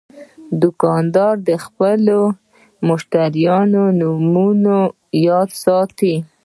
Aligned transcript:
دوکاندار 0.61 1.33
د 1.47 1.49
خپلو 1.65 2.19
مشتریانو 2.87 3.83
نومونه 3.99 4.75
یاد 5.27 5.49
ساتي. 5.63 6.15